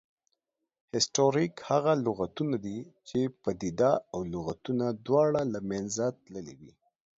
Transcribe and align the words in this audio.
هسټوریک 0.93 1.53
هغه 1.69 1.93
لغتونه 2.05 2.55
دي، 2.65 2.79
چې 3.07 3.19
پدیده 3.43 3.91
او 4.13 4.19
لغتونه 4.33 4.85
دواړه 5.05 5.41
له 5.53 5.59
منځه 5.69 6.05
تللې 6.25 6.53
وي 6.59 6.73